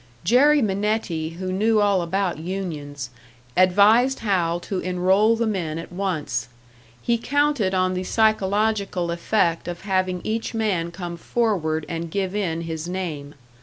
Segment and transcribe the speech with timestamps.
[0.23, 3.11] Jerry Minetti, who knew all about unions,
[3.55, 6.47] advised Hal to enroll the men at once;
[7.03, 12.61] he counted on the psychological effect of having each man come forward and give in
[12.61, 13.35] his name.